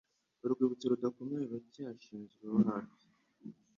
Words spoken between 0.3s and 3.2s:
Urwibutso rudakomeye ruracyashizweho hafi,